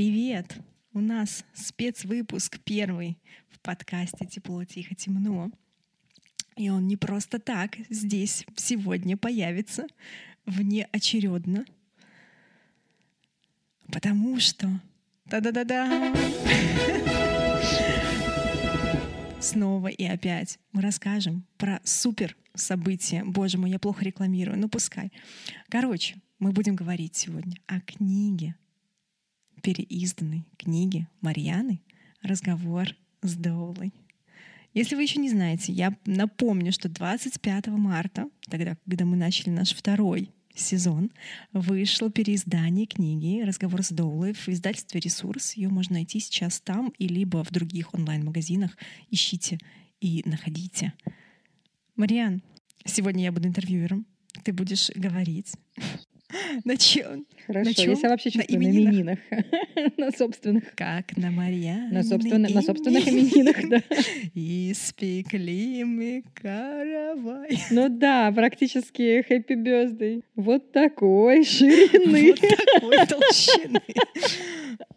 Привет! 0.00 0.56
У 0.94 1.00
нас 1.00 1.44
спецвыпуск 1.52 2.58
первый 2.60 3.18
в 3.50 3.60
подкасте 3.60 4.24
«Тепло, 4.24 4.64
тихо, 4.64 4.94
темно». 4.94 5.50
И 6.56 6.70
он 6.70 6.86
не 6.86 6.96
просто 6.96 7.38
так 7.38 7.76
здесь 7.90 8.46
сегодня 8.56 9.18
появится 9.18 9.86
внеочередно, 10.46 11.66
потому 13.92 14.40
что... 14.40 14.70
Да-да-да-да! 15.26 16.14
Снова 19.38 19.88
и 19.88 20.04
опять 20.04 20.58
мы 20.72 20.80
расскажем 20.80 21.44
про 21.58 21.78
супер 21.84 22.38
события. 22.54 23.22
Боже 23.22 23.58
мой, 23.58 23.68
я 23.68 23.78
плохо 23.78 24.02
рекламирую, 24.02 24.58
ну 24.58 24.70
пускай. 24.70 25.12
Короче, 25.68 26.16
мы 26.38 26.52
будем 26.52 26.74
говорить 26.74 27.16
сегодня 27.16 27.58
о 27.66 27.82
книге, 27.82 28.54
переизданной 29.60 30.44
книге 30.56 31.08
Марьяны 31.20 31.80
«Разговор 32.22 32.88
с 33.22 33.34
Доулой». 33.34 33.92
Если 34.72 34.94
вы 34.94 35.02
еще 35.02 35.20
не 35.20 35.30
знаете, 35.30 35.72
я 35.72 35.96
напомню, 36.06 36.72
что 36.72 36.88
25 36.88 37.66
марта, 37.68 38.28
тогда, 38.48 38.76
когда 38.84 39.04
мы 39.04 39.16
начали 39.16 39.50
наш 39.50 39.74
второй 39.74 40.30
сезон, 40.54 41.10
вышло 41.52 42.10
переиздание 42.10 42.86
книги 42.86 43.42
«Разговор 43.42 43.82
с 43.82 43.90
Доулой» 43.90 44.32
в 44.32 44.48
издательстве 44.48 45.00
«Ресурс». 45.00 45.54
Ее 45.54 45.68
можно 45.68 45.94
найти 45.94 46.20
сейчас 46.20 46.60
там 46.60 46.92
и 46.98 47.08
либо 47.08 47.42
в 47.42 47.50
других 47.50 47.94
онлайн-магазинах. 47.94 48.76
Ищите 49.10 49.58
и 50.00 50.22
находите. 50.24 50.92
Мариан, 51.96 52.42
сегодня 52.84 53.24
я 53.24 53.32
буду 53.32 53.48
интервьюером. 53.48 54.06
Ты 54.44 54.52
будешь 54.52 54.90
говорить. 54.94 55.52
На 56.64 56.76
чем? 56.76 57.26
Хорошо, 57.46 57.68
на 57.70 57.74
чем? 57.74 57.90
я 57.90 57.96
себя 57.96 58.08
вообще 58.10 58.30
чувствую 58.30 58.58
на 58.60 58.64
на 58.68 58.70
именинах. 58.70 58.94
именинах. 58.94 59.18
На 59.98 60.10
собственных. 60.12 60.74
Как 60.76 61.16
на 61.16 61.30
Марьяне. 61.30 61.88
На 61.90 62.02
собственных, 62.04 62.54
на 62.54 62.62
собственных 62.62 63.08
именинах, 63.08 63.56
да. 63.68 63.82
Испекли 64.34 65.84
мы 65.84 66.22
каравай. 66.34 67.58
Ну 67.70 67.88
да, 67.88 68.30
практически 68.32 69.24
happy 69.28 69.56
birthday. 69.56 70.22
Вот 70.36 70.70
такой 70.72 71.44
ширины. 71.44 72.30
Вот 72.32 72.40
такой 72.40 73.06
толщины. 73.06 73.80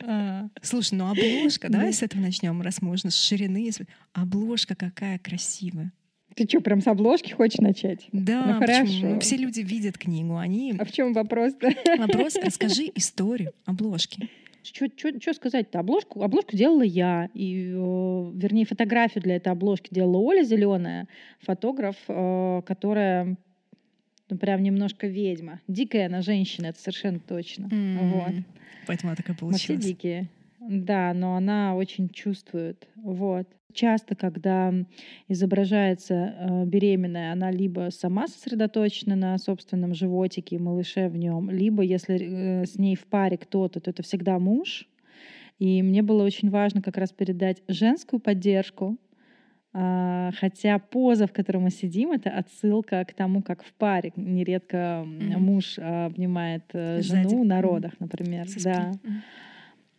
А, 0.05 0.47
Слушай, 0.61 0.95
ну 0.95 1.09
обложка, 1.09 1.69
давай 1.69 1.93
с 1.93 2.03
этого 2.03 2.21
начнем, 2.21 2.61
раз 2.61 2.81
можно 2.81 3.09
с 3.09 3.15
ширины. 3.15 3.57
если- 3.57 3.87
Обложка 4.13 4.75
какая 4.75 5.17
красивая. 5.17 5.91
Ты 6.35 6.47
что, 6.47 6.61
прям 6.61 6.81
с 6.81 6.87
обложки 6.87 7.31
хочешь 7.31 7.59
начать? 7.59 8.07
Да, 8.11 8.45
Ну, 8.45 8.59
почему? 8.59 8.75
хорошо. 8.77 9.07
Ну, 9.07 9.19
все 9.19 9.37
люди 9.37 9.61
видят 9.61 9.97
книгу, 9.97 10.37
они... 10.37 10.73
А 10.79 10.85
в 10.85 10.91
чем 10.91 11.13
вопрос-то? 11.13 11.69
Вопрос, 11.97 12.35
расскажи 12.43 12.91
историю 12.95 13.53
обложки. 13.65 14.29
Что 14.63 15.33
сказать-то? 15.33 15.79
Обложку, 15.79 16.23
обложку 16.23 16.55
делала 16.55 16.83
я. 16.83 17.29
И, 17.33 17.65
э, 17.67 18.31
вернее, 18.35 18.65
фотографию 18.65 19.21
для 19.21 19.35
этой 19.35 19.51
обложки 19.51 19.89
делала 19.93 20.17
Оля 20.17 20.43
Зеленая, 20.43 21.07
фотограф, 21.41 21.97
э, 22.07 22.61
которая 22.65 23.35
ну, 24.29 24.37
прям 24.37 24.63
немножко 24.63 25.05
ведьма. 25.07 25.59
Дикая 25.67 26.05
она 26.07 26.21
женщина, 26.21 26.67
это 26.67 26.79
совершенно 26.79 27.19
точно. 27.19 27.65
Вот. 27.69 28.29
М, 28.29 28.45
Поэтому 28.87 29.09
она 29.11 29.15
такая 29.17 29.35
Мы 29.41 29.53
все 29.53 29.67
получилась. 29.73 29.85
дикие. 29.85 30.29
Да, 30.69 31.13
но 31.13 31.35
она 31.35 31.75
очень 31.75 32.09
чувствует. 32.09 32.87
Вот. 32.95 33.47
Часто, 33.73 34.15
когда 34.15 34.71
изображается 35.27 36.13
э, 36.13 36.65
беременная, 36.65 37.31
она 37.33 37.49
либо 37.51 37.89
сама 37.91 38.27
сосредоточена 38.27 39.15
на 39.15 39.37
собственном 39.39 39.93
животике 39.95 40.55
и 40.57 40.59
малыше 40.59 41.09
в 41.09 41.17
нем, 41.17 41.49
либо 41.49 41.81
если 41.81 42.61
э, 42.61 42.65
с 42.65 42.77
ней 42.77 42.95
в 42.95 43.05
паре 43.05 43.37
кто-то, 43.37 43.79
то 43.79 43.89
это 43.89 44.03
всегда 44.03 44.37
муж. 44.39 44.87
И 45.59 45.81
мне 45.81 46.01
было 46.03 46.23
очень 46.23 46.49
важно 46.49 46.81
как 46.81 46.97
раз 46.97 47.11
передать 47.11 47.63
женскую 47.67 48.19
поддержку, 48.19 48.97
а, 49.75 50.31
хотя 50.39 50.77
поза, 50.77 51.25
в 51.25 51.33
которой 51.33 51.57
мы 51.57 51.71
сидим, 51.71 52.11
это 52.11 52.29
отсылка 52.29 53.03
к 53.05 53.13
тому, 53.13 53.41
как 53.41 53.63
в 53.63 53.73
паре 53.73 54.11
нередко 54.15 55.03
Мгм. 55.05 55.41
муж 55.41 55.79
а, 55.79 56.05
обнимает 56.05 56.63
э, 56.73 57.01
Сзади. 57.01 57.27
жену 57.29 57.43
на 57.43 57.61
родах, 57.61 57.93
например. 57.99 58.47
Со 58.47 58.59
Да. 58.63 58.91
спины. 58.93 59.21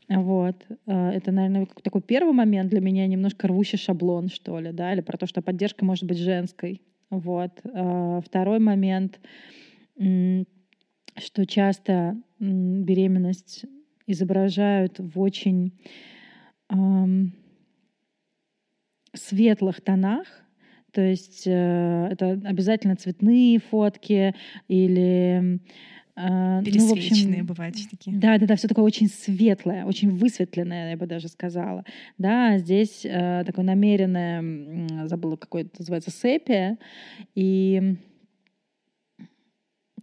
Вот. 0.09 0.57
Э, 0.87 1.11
Это, 1.11 1.33
наверное, 1.33 1.67
такой 1.83 2.03
первый 2.03 2.33
момент 2.33 2.71
для 2.71 2.81
меня, 2.81 3.07
немножко 3.07 3.49
рвущий 3.49 3.79
шаблон, 3.79 4.29
что 4.29 4.59
ли, 4.61 4.73
да, 4.73 4.93
или 4.93 5.01
про 5.01 5.17
то, 5.17 5.27
что 5.27 5.43
поддержка 5.43 5.85
может 5.85 6.05
быть 6.05 6.19
женской. 6.19 6.83
Вот. 7.11 7.61
Э, 7.65 8.21
Второй 8.25 8.59
момент, 8.59 9.21
что 9.97 11.47
часто 11.47 12.17
беременность 12.39 13.65
изображают 14.07 14.99
в 14.99 15.21
очень 15.21 15.73
светлых 19.15 19.81
тонах, 19.81 20.27
то 20.95 21.01
есть 21.01 21.47
э, 21.47 22.09
это 22.13 22.41
обязательно 22.45 22.95
цветные 22.95 23.59
фотки 23.59 24.35
или 24.69 25.61
э, 26.17 26.59
ну, 26.59 26.65
Пересвеченные 26.65 27.41
общем, 27.41 27.47
бывают 27.47 27.77
такие. 27.91 28.17
да, 28.17 28.39
да, 28.39 28.47
да, 28.47 28.57
все 28.57 28.69
такое 28.69 28.85
очень 28.85 29.09
светлое, 29.09 29.85
очень 29.85 30.11
высветленное, 30.11 30.91
я 30.91 30.97
бы 30.97 31.07
даже 31.07 31.29
сказала. 31.29 31.85
Да, 32.19 32.59
здесь 32.59 33.05
э, 33.05 33.45
такое 33.45 33.65
намеренное, 33.65 35.07
забыла, 35.07 35.37
какое 35.37 35.63
это 35.63 35.81
называется, 35.81 36.11
сепия. 36.11 36.79
И 37.35 37.97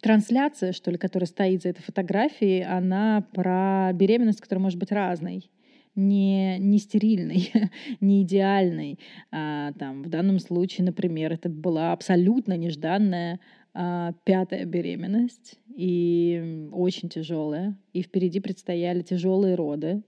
трансляция, 0.02 0.74
что 0.74 0.92
ли, 0.92 0.98
которая 0.98 1.28
стоит 1.28 1.64
за 1.64 1.70
этой 1.70 1.82
фотографией, 1.82 2.64
она 2.64 3.26
про 3.34 3.92
беременность, 3.94 4.42
которая 4.42 4.64
может 4.64 4.80
быть 4.80 4.92
разной 4.92 5.50
не, 5.96 6.58
не 6.60 6.78
стерильной, 6.80 7.52
не 8.00 8.24
идеальной. 8.24 9.00
А, 9.32 9.74
там, 9.74 10.04
в 10.04 10.10
данном 10.10 10.40
случае, 10.40 10.86
например, 10.86 11.34
это 11.34 11.50
была 11.50 11.92
абсолютно 11.92 12.56
нежданная 12.58 13.36
а, 13.36 13.40
пятая 13.74 14.66
беременность 14.66 15.60
и 15.68 16.70
очень 16.72 17.10
тяжелая. 17.10 17.78
И 17.94 18.02
впереди 18.02 18.40
предстояли 18.40 19.02
тяжелые 19.02 19.56
роды. 19.56 20.04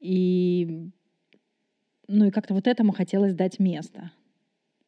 И, 0.00 0.88
ну 2.08 2.26
и 2.26 2.30
как-то 2.30 2.54
вот 2.54 2.66
этому 2.66 2.92
хотелось 2.92 3.34
дать 3.34 3.58
место. 3.58 4.12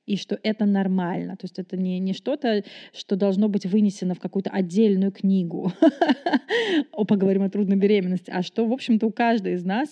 И 0.06 0.16
что 0.16 0.38
это 0.42 0.66
нормально. 0.66 1.36
То 1.36 1.44
есть 1.44 1.58
это 1.58 1.76
не, 1.76 1.98
не 1.98 2.12
что-то, 2.12 2.62
что 2.92 3.16
должно 3.16 3.48
быть 3.48 3.64
вынесено 3.64 4.14
в 4.14 4.20
какую-то 4.20 4.50
отдельную 4.50 5.12
книгу. 5.12 5.72
О, 6.92 7.04
поговорим 7.04 7.42
о 7.42 7.48
трудной 7.48 7.76
беременности. 7.76 8.30
А 8.30 8.42
что, 8.42 8.66
в 8.66 8.72
общем-то, 8.72 9.06
у 9.06 9.10
каждой 9.10 9.54
из 9.54 9.64
нас 9.64 9.88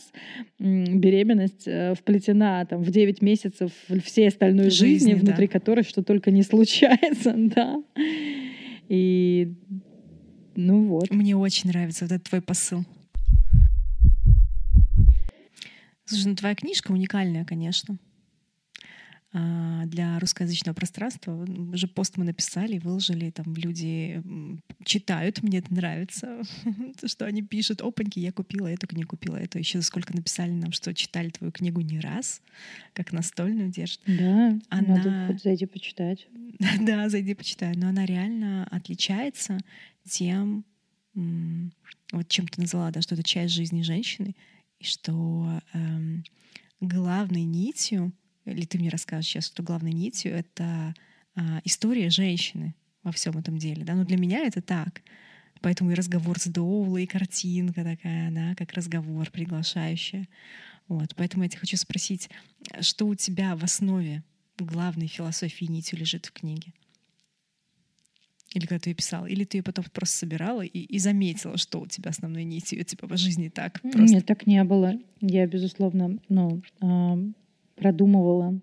беременность 0.59 1.67
э, 1.67 1.95
вплетена 1.95 2.67
там, 2.67 2.83
в 2.83 2.91
9 2.91 3.23
месяцев 3.23 3.73
всей 4.05 4.29
остальной 4.29 4.71
жизни, 4.71 5.13
Жизни, 5.13 5.15
да. 5.15 5.21
внутри 5.21 5.47
которой 5.47 5.83
что 5.85 6.03
только 6.03 6.31
не 6.31 6.43
случается. 6.43 7.35
Да. 7.55 7.83
И 8.89 9.53
ну 10.55 10.87
вот. 10.87 11.11
Мне 11.11 11.37
очень 11.37 11.71
нравится 11.71 12.05
вот 12.05 12.13
этот 12.13 12.29
твой 12.29 12.41
посыл. 12.41 12.85
Слушай, 16.05 16.29
ну 16.29 16.37
твоя 16.37 16.55
книжка 16.55 16.93
уникальная, 16.93 17.45
конечно. 17.45 17.97
А, 19.35 19.87
Для 19.87 20.19
русскоязычного 20.19 20.75
пространства 20.75 21.33
уже 21.73 21.89
пост 21.89 22.19
мы 22.19 22.25
написали, 22.25 22.79
выложили, 22.79 23.31
там 23.31 23.55
люди 23.55 24.23
читают, 24.85 25.43
мне 25.43 25.59
это 25.59 25.73
нравится, 25.73 26.43
то, 27.01 27.09
что 27.09 27.25
они 27.25 27.43
пишут, 27.43 27.81
опаньки, 27.81 28.19
я 28.21 28.31
купила 28.33 28.67
эту 28.67 28.87
книгу, 28.87 29.09
купила 29.09 29.37
эту. 29.37 29.59
Еще 29.59 29.81
сколько 29.81 30.15
написали 30.15 30.51
нам, 30.51 30.73
что 30.73 30.93
читали 30.93 31.31
твою 31.31 31.51
книгу 31.51 31.81
не 31.81 31.99
раз, 31.99 32.43
как 32.93 33.13
настольную 33.13 33.71
держат. 33.71 34.01
Да, 34.07 34.59
Она- 34.69 34.97
надо 34.97 35.27
хоть 35.29 35.43
зайти 35.43 35.67
почитать. 35.67 36.29
Да, 36.81 37.09
зайди, 37.09 37.35
почитай. 37.35 37.75
Но 37.75 37.89
она 37.89 38.05
реально 38.05 38.67
отличается 38.71 39.59
тем, 40.09 40.65
вот 41.15 42.29
чем 42.29 42.47
ты 42.49 42.61
назвала, 42.61 42.91
да, 42.91 43.01
что 43.01 43.15
это 43.15 43.23
часть 43.25 43.55
жизни 43.55 43.83
женщины, 43.83 44.35
и 44.79 44.85
что 44.85 45.61
эм, 45.73 46.25
главной 46.81 47.45
нитью, 47.45 48.13
или 48.45 48.65
ты 48.65 48.79
мне 48.79 48.89
расскажешь 48.89 49.31
сейчас, 49.31 49.47
что 49.47 49.63
главной 49.63 49.93
нитью— 49.93 50.33
это 50.35 50.95
а, 51.35 51.61
история 51.65 52.11
женщины 52.11 52.75
во 53.03 53.13
всем 53.13 53.37
этом 53.39 53.59
деле. 53.59 53.85
Да? 53.85 53.95
Но 53.95 54.05
для 54.05 54.17
меня 54.17 54.47
это 54.47 54.61
так. 54.61 55.03
Поэтому 55.61 55.93
и 55.93 55.95
разговор 55.95 56.39
с 56.39 56.47
Доулой, 56.47 57.05
и 57.05 57.07
картинка 57.07 57.85
такая, 57.85 58.31
да, 58.33 58.55
как 58.57 58.73
разговор 58.73 59.31
приглашающая. 59.31 60.29
Вот. 60.89 61.15
Поэтому 61.17 61.45
я 61.45 61.49
тебя 61.49 61.61
хочу 61.61 61.77
спросить, 61.77 62.29
что 62.81 63.07
у 63.07 63.15
тебя 63.15 63.55
в 63.57 63.63
основе 63.63 64.25
главной 64.59 65.07
философии 65.07 65.65
нитью 65.65 65.99
лежит 65.99 66.27
в 66.27 66.33
книге? 66.33 66.73
Или 68.55 68.67
когда 68.67 68.81
ты 68.81 68.91
ее 68.91 68.95
писала? 68.95 69.27
Или 69.27 69.45
ты 69.45 69.59
ее 69.59 69.63
потом 69.63 69.85
просто 69.93 70.19
собирала 70.19 70.63
и, 70.63 70.79
и 70.79 70.99
заметила, 70.99 71.57
что 71.57 71.81
у 71.81 71.87
тебя 71.87 72.11
основной 72.11 72.45
нитью 72.45 72.85
типа 72.85 73.07
по 73.07 73.17
жизни 73.17 73.49
так 73.49 73.81
просто? 73.81 74.03
Нет, 74.03 74.27
так 74.27 74.47
не 74.47 74.63
было. 74.65 74.95
Я, 75.21 75.47
безусловно, 75.47 76.19
ну, 76.29 76.63
ам, 76.81 77.35
продумывала 77.83 78.61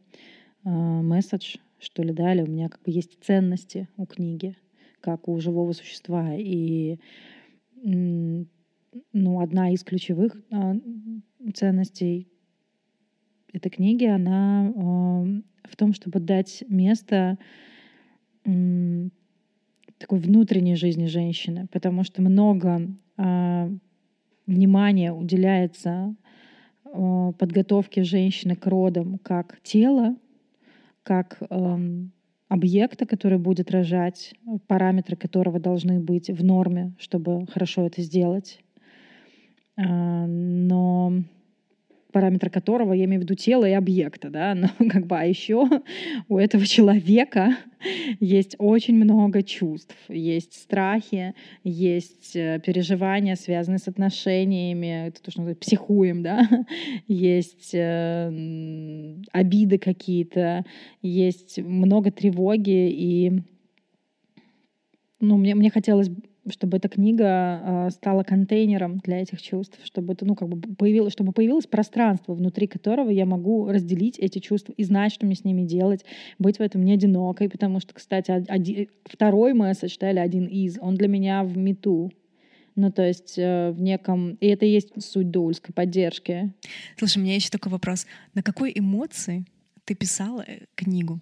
а, 0.63 0.69
месседж, 0.69 1.57
что 1.77 2.03
ли, 2.03 2.13
да, 2.13 2.33
или 2.33 2.41
у 2.41 2.47
меня 2.47 2.69
как 2.69 2.81
бы 2.83 2.91
есть 2.91 3.17
ценности 3.21 3.89
у 3.97 4.05
книги, 4.05 4.55
как 5.01 5.27
у 5.27 5.37
живого 5.41 5.73
существа. 5.73 6.35
И 6.35 6.99
ну, 7.83 8.47
одна 9.41 9.71
из 9.73 9.83
ключевых 9.83 10.41
а, 10.51 10.75
ценностей 11.53 12.29
этой 13.51 13.69
книги, 13.69 14.05
она 14.05 14.73
а, 14.73 15.23
в 15.63 15.75
том, 15.75 15.93
чтобы 15.93 16.19
дать 16.21 16.63
место 16.69 17.37
такой 18.43 20.19
внутренней 20.19 20.75
жизни 20.75 21.07
женщины, 21.07 21.67
потому 21.71 22.03
что 22.03 22.21
много 22.21 22.87
э, 23.17 23.69
внимания 24.47 25.11
уделяется 25.11 26.15
подготовке 27.37 28.03
женщины 28.03 28.55
к 28.55 28.65
родам 28.67 29.19
как 29.19 29.59
тела, 29.63 30.15
как 31.03 31.37
э, 31.41 31.77
объекта, 32.47 33.05
который 33.05 33.37
будет 33.37 33.71
рожать, 33.71 34.33
параметры 34.67 35.15
которого 35.15 35.59
должны 35.59 35.99
быть 35.99 36.29
в 36.29 36.43
норме, 36.43 36.93
чтобы 36.97 37.45
хорошо 37.47 37.85
это 37.85 38.01
сделать. 38.01 38.59
Э, 39.77 40.25
но 40.25 41.23
параметр 42.11 42.49
которого 42.49 42.93
я 42.93 43.05
имею 43.05 43.21
в 43.21 43.23
виду 43.23 43.35
тело 43.35 43.65
и 43.65 43.71
объекта, 43.71 44.29
да, 44.29 44.55
но 44.79 44.89
как 44.89 45.07
бы, 45.07 45.17
а 45.17 45.25
еще 45.25 45.67
у 46.27 46.37
этого 46.37 46.65
человека 46.65 47.57
есть 48.19 48.55
очень 48.57 48.95
много 48.95 49.43
чувств, 49.43 49.95
есть 50.09 50.53
страхи, 50.53 51.33
есть 51.63 52.35
э, 52.35 52.59
переживания, 52.65 53.35
связанные 53.35 53.79
с 53.79 53.87
отношениями, 53.87 55.07
это 55.07 55.21
то, 55.21 55.31
что 55.31 55.41
мы 55.41 55.55
психуем, 55.55 56.23
да, 56.23 56.47
есть 57.07 57.71
э, 57.73 59.15
обиды 59.31 59.77
какие-то, 59.77 60.65
есть 61.01 61.59
много 61.59 62.11
тревоги 62.11 62.89
и 62.89 63.41
ну, 65.21 65.37
мне, 65.37 65.53
мне 65.53 65.69
хотелось 65.69 66.09
чтобы 66.51 66.77
эта 66.77 66.89
книга 66.89 67.61
э, 67.61 67.89
стала 67.91 68.23
контейнером 68.23 68.99
для 68.99 69.21
этих 69.21 69.41
чувств, 69.41 69.79
чтобы 69.83 70.13
это, 70.13 70.25
ну, 70.25 70.35
как 70.35 70.49
бы 70.49 70.75
появилось, 70.75 71.13
чтобы 71.13 71.31
появилось 71.31 71.67
пространство, 71.67 72.33
внутри 72.33 72.67
которого 72.67 73.09
я 73.09 73.25
могу 73.25 73.67
разделить 73.67 74.17
эти 74.19 74.39
чувства 74.39 74.73
и 74.77 74.83
знать, 74.83 75.13
что 75.13 75.25
мне 75.25 75.35
с 75.35 75.43
ними 75.43 75.63
делать, 75.63 76.05
быть 76.37 76.57
в 76.57 76.61
этом 76.61 76.83
не 76.83 76.93
одинокой, 76.93 77.49
потому 77.49 77.79
что, 77.79 77.93
кстати, 77.93 78.31
один, 78.47 78.87
второй 79.05 79.53
месседж, 79.53 79.95
да, 79.99 80.11
или 80.11 80.19
один 80.19 80.45
из, 80.45 80.77
он 80.79 80.95
для 80.95 81.07
меня 81.07 81.43
в 81.43 81.57
мету. 81.57 82.11
Ну, 82.75 82.91
то 82.91 83.05
есть 83.05 83.37
э, 83.37 83.71
в 83.71 83.81
неком... 83.81 84.35
И 84.35 84.47
это 84.47 84.65
и 84.65 84.69
есть 84.69 84.89
суть 85.03 85.29
дульской 85.31 85.73
поддержки. 85.73 86.53
Слушай, 86.97 87.17
у 87.17 87.21
меня 87.23 87.35
еще 87.35 87.49
такой 87.49 87.71
вопрос. 87.71 88.05
На 88.33 88.41
какой 88.41 88.71
эмоции 88.73 89.45
ты 89.83 89.95
писала 89.95 90.45
э, 90.47 90.61
книгу? 90.75 91.19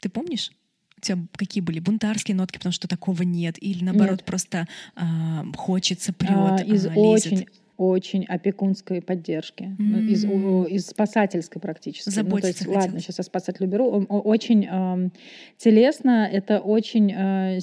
Ты 0.00 0.10
помнишь? 0.10 0.50
У 0.98 1.00
тебя 1.00 1.18
какие 1.36 1.62
были 1.62 1.80
бунтарские 1.80 2.36
нотки, 2.36 2.58
потому 2.58 2.72
что 2.72 2.88
такого 2.88 3.22
нет, 3.22 3.56
или 3.60 3.84
наоборот 3.84 4.18
нет. 4.18 4.24
просто 4.24 4.66
а, 4.96 5.44
хочется 5.56 6.12
прет, 6.12 6.30
а, 6.30 6.62
из 6.64 6.86
а, 6.86 6.90
очень 6.90 7.46
очень 7.78 8.24
опекунской 8.24 9.00
поддержки, 9.00 9.76
mm-hmm. 9.78 10.06
из, 10.08 10.24
из 10.24 10.86
спасательской 10.88 11.62
практически. 11.62 12.10
Заботиться 12.10 12.34
ну, 12.34 12.40
то 12.40 12.46
есть, 12.48 12.58
хотелось. 12.58 12.84
ладно, 12.84 13.00
сейчас 13.00 13.18
я 13.18 13.24
спасатель 13.24 13.64
уберу. 13.64 14.04
Очень 14.08 14.66
э, 14.68 15.10
телесно, 15.58 16.28
это 16.30 16.58
очень 16.58 17.12
э, 17.12 17.60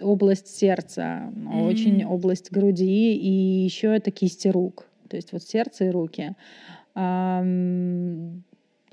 область 0.00 0.48
сердца, 0.56 1.30
mm-hmm. 1.30 1.66
очень 1.66 2.02
область 2.02 2.50
груди, 2.50 3.14
и 3.14 3.64
еще 3.64 3.94
это 3.94 4.10
кисти 4.10 4.48
рук. 4.48 4.88
То 5.10 5.16
есть 5.16 5.32
вот 5.32 5.42
сердце 5.42 5.84
и 5.84 5.90
руки. 5.90 6.34
Э, 6.94 7.42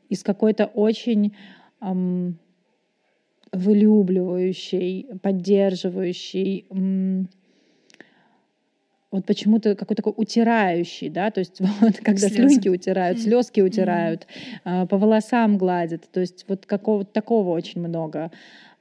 из 0.09 0.23
какой-то 0.23 0.65
очень... 0.65 1.37
Э, 1.81 2.33
вылюбливающий, 3.51 5.07
поддерживающий, 5.21 6.65
вот 9.11 9.25
почему-то 9.25 9.75
какой-то 9.75 10.03
такой 10.03 10.13
утирающий, 10.15 11.09
да, 11.09 11.31
то 11.31 11.39
есть 11.39 11.59
вот 11.81 11.97
когда 11.97 12.27
Слезы. 12.27 12.49
слюнки 12.49 12.69
утирают, 12.69 13.19
слезки 13.19 13.61
утирают, 13.61 14.27
mm-hmm. 14.65 14.87
по 14.87 14.97
волосам 14.97 15.57
гладят, 15.57 16.09
то 16.11 16.19
есть 16.19 16.45
вот 16.47 16.65
какого 16.65 17.05
такого 17.05 17.49
очень 17.49 17.81
много, 17.81 18.31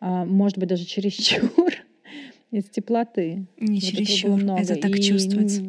а, 0.00 0.24
может 0.24 0.58
быть 0.58 0.68
даже 0.68 0.84
чересчур 0.84 1.72
из 2.50 2.64
теплоты. 2.64 3.46
Не 3.58 3.80
вот 3.80 3.82
чересчур, 3.82 4.36
много. 4.36 4.60
это 4.60 4.76
так 4.76 4.96
И 4.96 5.02
чувствуется. 5.02 5.62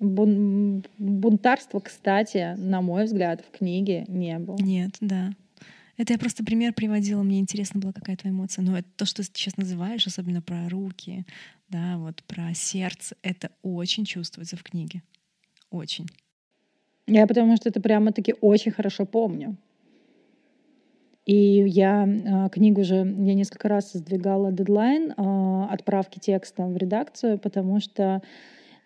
Бун, 0.00 0.84
бунтарства, 0.98 1.80
кстати, 1.80 2.54
на 2.58 2.82
мой 2.82 3.04
взгляд, 3.04 3.42
в 3.48 3.56
книге 3.56 4.04
не 4.08 4.38
было. 4.38 4.56
Нет, 4.56 4.90
да. 5.00 5.30
Это 5.96 6.12
я 6.12 6.18
просто 6.18 6.44
пример 6.44 6.72
приводила, 6.72 7.22
мне 7.22 7.38
интересно 7.38 7.80
было, 7.80 7.92
какая 7.92 8.16
твоя 8.16 8.34
эмоция. 8.34 8.64
Но 8.64 8.76
это 8.76 8.88
то, 8.96 9.04
что 9.04 9.22
ты 9.22 9.28
сейчас 9.32 9.56
называешь, 9.56 10.06
особенно 10.06 10.42
про 10.42 10.68
руки, 10.68 11.24
да, 11.68 11.98
вот 11.98 12.22
про 12.24 12.52
сердце, 12.54 13.16
это 13.22 13.50
очень 13.62 14.04
чувствуется 14.04 14.56
в 14.56 14.62
книге. 14.62 15.02
Очень. 15.70 16.06
Я 17.06 17.26
потому 17.26 17.56
что 17.56 17.68
это 17.68 17.80
прямо-таки 17.80 18.34
очень 18.40 18.72
хорошо 18.72 19.06
помню. 19.06 19.56
И 21.26 21.34
я 21.34 22.06
э, 22.06 22.48
книгу 22.50 22.84
же, 22.84 22.96
я 22.96 23.34
несколько 23.34 23.68
раз 23.68 23.92
сдвигала 23.92 24.52
дедлайн 24.52 25.12
э, 25.12 25.66
отправки 25.70 26.18
текста 26.18 26.66
в 26.66 26.76
редакцию, 26.76 27.38
потому 27.38 27.80
что 27.80 28.22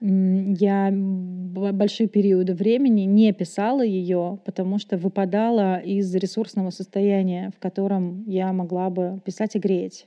я 0.01 0.91
большие 0.93 2.09
периоды 2.09 2.55
времени 2.55 3.03
не 3.03 3.33
писала 3.33 3.85
ее, 3.85 4.39
потому 4.45 4.79
что 4.79 4.97
выпадала 4.97 5.79
из 5.79 6.15
ресурсного 6.15 6.71
состояния, 6.71 7.51
в 7.57 7.59
котором 7.59 8.25
я 8.29 8.53
могла 8.53 8.91
бы 8.91 9.21
писать 9.25 9.57
и 9.57 9.59
греть. 9.59 10.07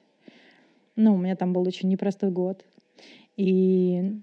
Ну, 0.96 1.16
у 1.16 1.18
меня 1.18 1.36
там 1.36 1.52
был 1.52 1.68
очень 1.68 1.90
непростой 1.90 2.32
год. 2.32 2.64
И 3.36 4.14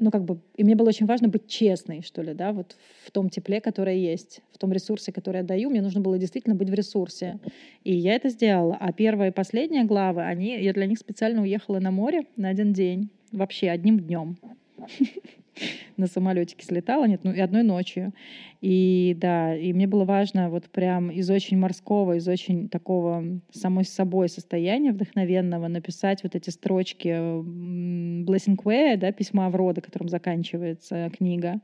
ну, 0.00 0.12
как 0.12 0.24
бы, 0.24 0.38
и 0.56 0.62
мне 0.62 0.76
было 0.76 0.88
очень 0.88 1.06
важно 1.06 1.26
быть 1.26 1.48
честной, 1.48 2.02
что 2.02 2.22
ли, 2.22 2.32
да, 2.32 2.52
вот 2.52 2.76
в 3.04 3.10
том 3.10 3.28
тепле, 3.30 3.60
которое 3.60 3.96
есть, 3.96 4.42
в 4.52 4.58
том 4.58 4.72
ресурсе, 4.72 5.10
который 5.10 5.38
я 5.38 5.42
даю, 5.42 5.70
мне 5.70 5.82
нужно 5.82 6.00
было 6.00 6.18
действительно 6.18 6.54
быть 6.54 6.70
в 6.70 6.74
ресурсе. 6.74 7.40
И 7.82 7.92
я 7.92 8.14
это 8.14 8.28
сделала. 8.28 8.76
А 8.78 8.92
первая 8.92 9.30
и 9.30 9.34
последняя 9.34 9.82
главы, 9.82 10.22
они, 10.22 10.62
я 10.62 10.72
для 10.72 10.86
них 10.86 10.98
специально 10.98 11.42
уехала 11.42 11.80
на 11.80 11.90
море 11.90 12.26
на 12.36 12.48
один 12.48 12.72
день 12.72 13.10
вообще 13.32 13.70
одним 13.70 14.00
днем 14.00 14.36
на 15.96 16.06
самолетике 16.06 16.64
слетала, 16.64 17.04
нет, 17.06 17.20
ну 17.24 17.32
и 17.32 17.40
одной 17.40 17.62
ночью. 17.62 18.12
И 18.60 19.16
да, 19.20 19.56
и 19.56 19.72
мне 19.72 19.86
было 19.86 20.04
важно 20.04 20.50
вот 20.50 20.68
прям 20.70 21.10
из 21.10 21.30
очень 21.30 21.58
морского, 21.58 22.14
из 22.14 22.28
очень 22.28 22.68
такого 22.68 23.40
самой 23.52 23.84
собой 23.84 24.28
состояния 24.28 24.92
вдохновенного 24.92 25.68
написать 25.68 26.22
вот 26.22 26.34
эти 26.34 26.50
строчки 26.50 27.08
Blessing 27.08 28.56
Way, 28.62 28.96
да, 28.96 29.12
письма 29.12 29.46
Аврода, 29.46 29.80
которым 29.80 30.08
заканчивается 30.08 31.10
книга. 31.16 31.60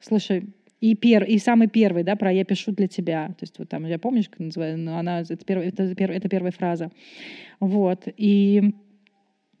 Слушай, 0.00 0.44
и, 0.82 0.96
пер, 0.96 1.22
и 1.22 1.38
самый 1.38 1.68
первый, 1.68 2.02
да, 2.02 2.16
про 2.16 2.32
«я 2.32 2.44
пишу 2.44 2.72
для 2.72 2.88
тебя». 2.88 3.28
То 3.28 3.42
есть 3.42 3.56
вот 3.60 3.68
там, 3.68 3.86
я 3.86 4.00
помнишь, 4.00 4.28
как 4.28 4.40
называется, 4.40 4.82
ну, 4.82 4.96
она, 4.96 5.20
это, 5.20 5.36
первая, 5.36 5.68
это, 5.68 5.84
это 5.84 6.28
первая 6.28 6.50
фраза. 6.50 6.90
Вот. 7.60 8.08
И 8.16 8.74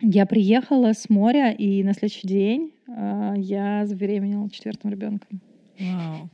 я 0.02 0.26
приехала 0.26 0.92
с 0.92 1.08
моря, 1.08 1.52
и 1.52 1.82
на 1.84 1.94
следующий 1.94 2.26
день 2.26 2.74
э, 2.88 3.34
я 3.38 3.86
забеременела 3.86 4.50
четвертым 4.50 4.90
ребенком. 4.90 5.40
Вау. 5.78 6.28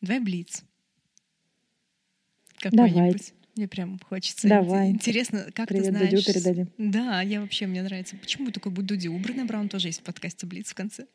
Давай 0.00 0.20
блиц. 0.20 0.64
Какой-нибудь. 2.58 3.32
Мне 3.56 3.68
прям 3.68 3.98
хочется. 4.00 4.48
Давай. 4.48 4.90
Интересно, 4.90 5.46
как 5.54 5.68
Привет, 5.68 5.86
ты 5.86 5.90
знаешь... 5.92 6.10
Дудю 6.10 6.24
передадим. 6.26 6.68
Да, 6.76 7.22
я 7.22 7.40
вообще, 7.40 7.66
мне 7.66 7.82
нравится. 7.82 8.16
Почему 8.16 8.50
такой 8.50 8.70
будет 8.70 8.86
Дуди? 8.86 9.08
У 9.08 9.18
Браун 9.18 9.68
тоже 9.68 9.88
есть 9.88 10.00
в 10.00 10.02
подкасте 10.02 10.46
Блиц 10.46 10.70
в 10.70 10.74
конце. 10.74 11.06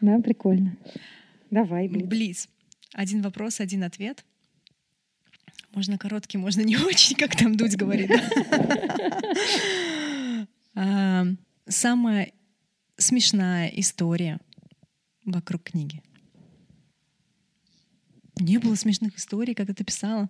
Да, 0.00 0.18
прикольно. 0.18 0.76
Давай, 1.50 1.88
Блиц. 1.88 2.06
Блиц. 2.06 2.48
Один 2.92 3.22
вопрос, 3.22 3.60
один 3.60 3.84
ответ. 3.84 4.24
Можно 5.74 5.98
короткий, 5.98 6.38
можно 6.38 6.62
не 6.62 6.76
очень, 6.86 7.16
как 7.16 7.36
там 7.36 7.56
Дудь 7.56 7.76
говорит. 7.76 8.10
А, 10.76 11.24
самая 11.68 12.32
смешная 12.96 13.68
история 13.68 14.40
вокруг 15.24 15.62
книги. 15.62 16.02
Не 18.40 18.58
было 18.58 18.74
смешных 18.74 19.16
историй, 19.16 19.54
когда 19.54 19.72
ты 19.72 19.84
писала. 19.84 20.28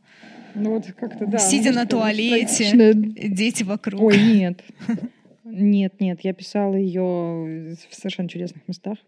Ну 0.54 0.72
вот 0.72 0.84
как-то 0.92 1.26
да. 1.26 1.38
Сидя 1.38 1.72
на 1.72 1.86
туалете, 1.86 2.92
дети 2.94 3.62
вокруг. 3.62 4.02
Ой, 4.02 4.18
нет. 4.18 4.62
Нет, 5.46 6.00
нет, 6.00 6.20
я 6.22 6.32
писала 6.32 6.74
ее 6.74 7.76
в 7.90 7.94
совершенно 7.94 8.28
чудесных 8.30 8.66
местах. 8.66 8.98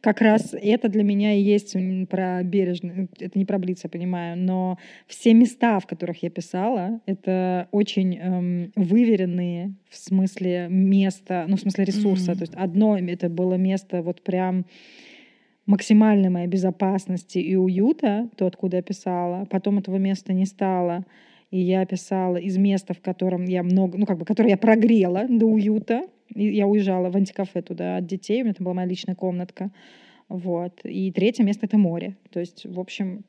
Как 0.00 0.20
раз 0.20 0.54
это 0.54 0.88
для 0.88 1.02
меня 1.02 1.34
и 1.34 1.40
есть 1.40 1.76
про 2.08 2.42
бережный, 2.42 3.08
это 3.18 3.38
не 3.38 3.44
про 3.44 3.58
Блиц, 3.58 3.80
я 3.84 3.90
понимаю, 3.90 4.36
но 4.36 4.78
все 5.06 5.34
места, 5.34 5.78
в 5.80 5.86
которых 5.86 6.22
я 6.22 6.30
писала, 6.30 7.00
это 7.06 7.68
очень 7.70 8.16
эм, 8.16 8.72
выверенные 8.76 9.74
в 9.88 9.96
смысле 9.96 10.68
места, 10.70 11.44
ну, 11.48 11.56
в 11.56 11.60
смысле 11.60 11.84
ресурса. 11.84 12.32
Mm-hmm. 12.32 12.36
То 12.36 12.42
есть 12.42 12.54
одно 12.54 12.98
это 12.98 13.28
было 13.28 13.54
место 13.54 14.02
вот 14.02 14.22
прям 14.22 14.64
максимальной 15.66 16.28
моей 16.28 16.48
безопасности 16.48 17.38
и 17.38 17.54
уюта, 17.56 18.28
то, 18.36 18.46
откуда 18.46 18.78
я 18.78 18.82
писала. 18.82 19.46
Потом 19.46 19.78
этого 19.78 19.96
места 19.96 20.32
не 20.32 20.46
стало. 20.46 21.04
И 21.50 21.58
я 21.58 21.84
писала 21.84 22.36
из 22.36 22.56
места, 22.56 22.94
в 22.94 23.00
котором 23.00 23.44
я 23.44 23.62
много, 23.62 23.98
ну, 23.98 24.06
как 24.06 24.18
бы, 24.18 24.24
которое 24.24 24.50
я 24.50 24.56
прогрела 24.56 25.26
до 25.28 25.46
уюта, 25.46 26.02
я 26.34 26.66
уезжала 26.66 27.10
в 27.10 27.16
антикафе 27.16 27.62
туда 27.62 27.96
от 27.96 28.06
детей, 28.06 28.42
у 28.42 28.44
меня 28.44 28.54
там 28.54 28.64
была 28.64 28.74
моя 28.74 28.88
личная 28.88 29.14
комнатка. 29.14 29.70
Вот. 30.28 30.80
И 30.84 31.10
третье 31.10 31.42
место— 31.42 31.66
это 31.66 31.76
море. 31.76 32.16
То 32.30 32.40
есть, 32.40 32.64
в 32.64 32.78
общем, 32.78 33.24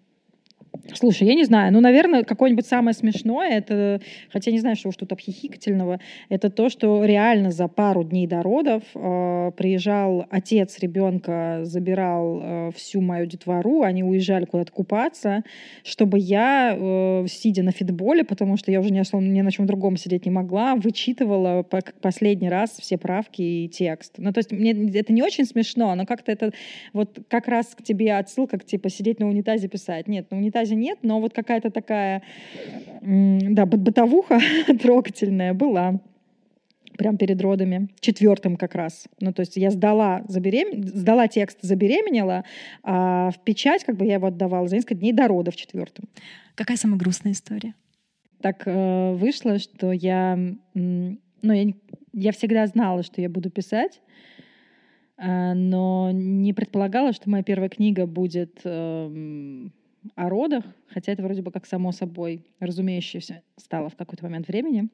Слушай, 0.93 1.27
я 1.27 1.35
не 1.35 1.43
знаю, 1.43 1.71
ну, 1.71 1.79
наверное, 1.79 2.23
какое-нибудь 2.23 2.65
самое 2.65 2.93
смешное, 2.93 3.57
это, 3.57 4.01
хотя 4.31 4.51
не 4.51 4.59
знаю, 4.59 4.75
что 4.75 4.89
уж 4.89 4.95
тут 4.95 5.11
обхихикательного, 5.11 5.99
это 6.29 6.49
то, 6.49 6.69
что 6.69 7.05
реально 7.05 7.51
за 7.51 7.67
пару 7.67 8.03
дней 8.03 8.27
до 8.27 8.41
родов 8.41 8.83
э, 8.95 9.51
приезжал 9.55 10.25
отец 10.29 10.79
ребенка, 10.79 11.59
забирал 11.63 12.39
э, 12.41 12.71
всю 12.75 13.01
мою 13.01 13.25
детвору, 13.25 13.83
они 13.83 14.03
уезжали 14.03 14.45
куда-то 14.45 14.71
купаться, 14.71 15.43
чтобы 15.83 16.17
я, 16.19 16.75
э, 16.77 17.25
сидя 17.27 17.63
на 17.63 17.71
фитболе, 17.71 18.23
потому 18.23 18.57
что 18.57 18.71
я 18.71 18.79
уже 18.79 18.91
ни, 18.91 19.27
ни 19.27 19.41
на 19.41 19.51
чем 19.51 19.67
другом 19.67 19.97
сидеть 19.97 20.25
не 20.25 20.31
могла, 20.31 20.75
вычитывала 20.75 21.63
по, 21.63 21.81
последний 22.01 22.49
раз 22.49 22.71
все 22.79 22.97
правки 22.97 23.41
и 23.41 23.69
текст. 23.69 24.15
Ну, 24.17 24.33
то 24.33 24.39
есть 24.39 24.51
мне 24.51 24.71
это 24.71 25.13
не 25.13 25.21
очень 25.21 25.45
смешно, 25.45 25.93
но 25.95 26.05
как-то 26.05 26.31
это 26.31 26.51
вот 26.93 27.19
как 27.29 27.47
раз 27.47 27.67
к 27.67 27.83
тебе 27.83 28.15
отсылка, 28.15 28.57
к 28.57 28.65
типа 28.65 28.89
сидеть 28.89 29.19
на 29.19 29.27
унитазе 29.27 29.67
писать. 29.67 30.07
Нет, 30.07 30.29
на 30.31 30.37
унитазе 30.37 30.70
разе 30.71 30.75
нет, 30.75 30.99
но 31.03 31.19
вот 31.19 31.33
какая-то 31.33 31.69
такая, 31.69 32.23
да, 33.01 33.65
бытовуха 33.65 34.39
трогательная 34.81 35.53
была 35.53 35.99
прям 36.97 37.17
перед 37.17 37.41
родами, 37.41 37.89
четвертым 37.99 38.57
как 38.57 38.75
раз. 38.75 39.07
Ну, 39.19 39.33
то 39.33 39.41
есть 39.41 39.57
я 39.57 39.71
сдала, 39.71 40.23
заберем... 40.27 40.83
сдала 40.83 41.27
текст, 41.27 41.57
забеременела, 41.61 42.43
а 42.83 43.31
в 43.31 43.39
печать 43.43 43.83
как 43.85 43.97
бы 43.97 44.05
я 44.05 44.15
его 44.15 44.27
отдавала 44.27 44.67
за 44.67 44.75
несколько 44.75 44.95
дней 44.95 45.13
до 45.13 45.27
родов 45.27 45.55
четвертым. 45.55 46.09
Какая 46.55 46.77
самая 46.77 46.99
грустная 46.99 47.31
история? 47.31 47.73
Так 48.41 48.63
э, 48.65 49.13
вышло, 49.13 49.57
что 49.57 49.91
я, 49.91 50.37
ну, 50.73 51.17
я, 51.41 51.73
я 52.13 52.31
всегда 52.31 52.67
знала, 52.67 53.03
что 53.03 53.21
я 53.21 53.29
буду 53.29 53.49
писать, 53.49 54.01
э, 55.17 55.53
но 55.53 56.11
не 56.11 56.53
предполагала, 56.53 57.13
что 57.13 57.29
моя 57.29 57.43
первая 57.43 57.69
книга 57.69 58.05
будет 58.05 58.59
э, 58.63 59.69
о 60.15 60.29
родах, 60.29 60.65
хотя 60.87 61.11
это 61.11 61.23
вроде 61.23 61.41
бы 61.41 61.51
как 61.51 61.65
само 61.65 61.91
собой 61.91 62.45
разумеющееся 62.59 63.43
стало 63.57 63.89
в 63.89 63.95
какой-то 63.95 64.23
момент 64.23 64.47
времени. 64.47 64.89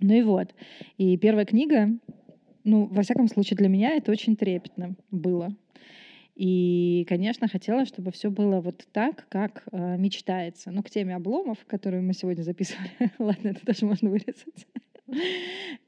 Ну 0.00 0.14
и 0.14 0.22
вот. 0.22 0.54
И 0.98 1.16
первая 1.16 1.44
книга, 1.44 1.88
ну, 2.64 2.86
во 2.86 3.02
всяком 3.02 3.28
случае, 3.28 3.56
для 3.56 3.68
меня 3.68 3.96
это 3.96 4.10
очень 4.12 4.36
трепетно 4.36 4.94
было. 5.10 5.54
И, 6.36 7.04
конечно, 7.08 7.48
хотела, 7.48 7.84
чтобы 7.84 8.12
все 8.12 8.30
было 8.30 8.60
вот 8.60 8.86
так, 8.92 9.26
как 9.28 9.64
э, 9.72 9.98
мечтается. 9.98 10.70
Ну, 10.70 10.82
к 10.82 10.88
теме 10.88 11.14
обломов, 11.14 11.58
которую 11.66 12.02
мы 12.02 12.14
сегодня 12.14 12.42
записывали. 12.42 12.90
Ладно, 13.18 13.48
это 13.48 13.66
даже 13.66 13.84
можно 13.84 14.08
вырезать. 14.08 14.66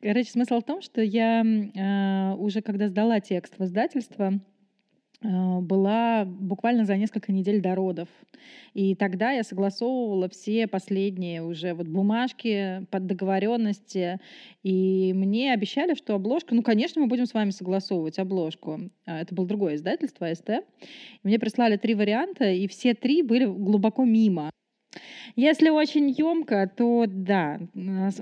Короче, 0.03 0.31
смысл 0.31 0.59
в 0.59 0.65
том, 0.65 0.83
что 0.83 1.01
я 1.01 1.43
э, 1.43 2.35
уже 2.37 2.61
когда 2.61 2.89
сдала 2.89 3.21
текст 3.21 3.59
в 3.59 3.65
издательство, 3.65 4.41
была 5.23 6.25
буквально 6.25 6.85
за 6.85 6.97
несколько 6.97 7.33
недель 7.33 7.61
до 7.61 7.75
родов. 7.75 8.09
И 8.75 8.95
тогда 8.95 9.33
я 9.33 9.43
согласовывала 9.43 10.29
все 10.29 10.67
последние 10.67 11.43
уже 11.43 11.75
вот 11.75 11.87
бумажки 11.87 12.87
под 12.91 13.07
договоренности. 13.07 14.19
И 14.63 15.13
мне 15.15 15.53
обещали, 15.53 15.95
что 15.95 16.15
обложка, 16.15 16.55
ну, 16.55 16.63
конечно, 16.63 17.01
мы 17.01 17.07
будем 17.07 17.27
с 17.27 17.35
вами 17.35 17.51
согласовывать 17.51 18.19
обложку. 18.19 18.81
А, 19.07 19.21
это 19.21 19.35
было 19.35 19.47
другое 19.47 19.77
издательство, 19.77 20.33
СТ. 20.33 20.65
Мне 21.23 21.39
прислали 21.39 21.77
три 21.77 21.95
варианта, 21.95 22.51
и 22.51 22.67
все 22.67 22.95
три 22.95 23.23
были 23.23 23.45
глубоко 23.45 24.05
мимо. 24.05 24.51
Если 25.37 25.71
очень 25.71 26.11
емко, 26.11 26.71
то 26.77 27.07
да. 27.09 27.59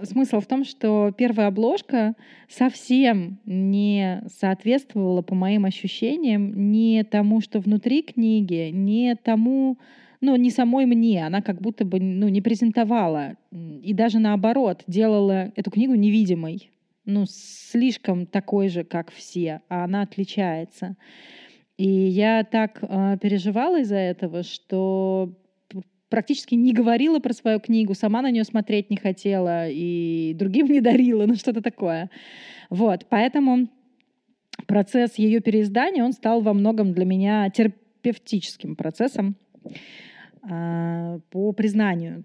Смысл 0.04 0.40
в 0.40 0.46
том, 0.46 0.64
что 0.64 1.12
первая 1.16 1.48
обложка 1.48 2.14
совсем 2.48 3.40
не 3.44 4.22
соответствовала, 4.38 5.22
по 5.22 5.34
моим 5.34 5.64
ощущениям, 5.64 6.70
не 6.70 7.02
тому, 7.02 7.40
что 7.40 7.58
внутри 7.58 8.02
книги, 8.02 8.70
не 8.72 9.16
тому, 9.16 9.78
ну, 10.20 10.36
не 10.36 10.50
самой 10.50 10.86
мне. 10.86 11.26
Она 11.26 11.42
как 11.42 11.60
будто 11.60 11.84
бы 11.84 11.98
ну, 11.98 12.28
не 12.28 12.40
презентовала. 12.40 13.36
И 13.50 13.92
даже 13.92 14.18
наоборот, 14.18 14.84
делала 14.86 15.52
эту 15.56 15.70
книгу 15.70 15.94
невидимой. 15.94 16.70
Ну, 17.04 17.24
слишком 17.26 18.26
такой 18.26 18.68
же, 18.68 18.84
как 18.84 19.10
все, 19.10 19.62
а 19.68 19.84
она 19.84 20.02
отличается. 20.02 20.96
И 21.76 21.88
я 21.88 22.44
так 22.44 22.78
э, 22.82 23.16
переживала 23.20 23.80
из-за 23.80 23.96
этого, 23.96 24.42
что 24.42 25.32
практически 26.10 26.54
не 26.54 26.72
говорила 26.72 27.20
про 27.20 27.32
свою 27.32 27.60
книгу, 27.60 27.94
сама 27.94 28.20
на 28.20 28.30
нее 28.30 28.44
смотреть 28.44 28.90
не 28.90 28.96
хотела 28.96 29.68
и 29.68 30.34
другим 30.34 30.66
не 30.66 30.80
дарила, 30.80 31.24
ну 31.26 31.36
что-то 31.36 31.62
такое. 31.62 32.10
Вот, 32.68 33.06
поэтому 33.08 33.68
процесс 34.66 35.14
ее 35.16 35.40
переиздания, 35.40 36.04
он 36.04 36.12
стал 36.12 36.42
во 36.42 36.52
многом 36.52 36.92
для 36.92 37.04
меня 37.04 37.48
терапевтическим 37.50 38.76
процессом 38.76 39.36
а, 40.42 41.20
по 41.30 41.52
признанию 41.52 42.24